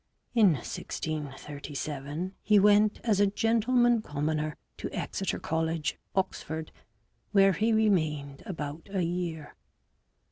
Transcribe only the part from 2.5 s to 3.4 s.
went as a